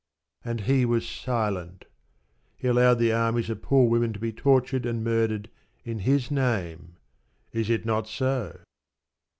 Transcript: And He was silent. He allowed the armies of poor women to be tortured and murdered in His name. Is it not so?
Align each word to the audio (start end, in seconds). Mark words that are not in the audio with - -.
And 0.43 0.61
He 0.61 0.83
was 0.83 1.07
silent. 1.07 1.85
He 2.57 2.67
allowed 2.67 2.97
the 2.97 3.11
armies 3.13 3.51
of 3.51 3.61
poor 3.61 3.87
women 3.87 4.13
to 4.13 4.19
be 4.19 4.33
tortured 4.33 4.83
and 4.83 5.03
murdered 5.03 5.47
in 5.85 5.99
His 5.99 6.31
name. 6.31 6.95
Is 7.53 7.69
it 7.69 7.85
not 7.85 8.07
so? 8.07 8.61